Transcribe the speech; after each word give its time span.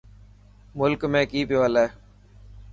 ملڪ 0.79 1.01
۾ 1.17 1.21
ڪئي 1.31 1.41
پيو 1.49 1.59
هلي 1.65 1.85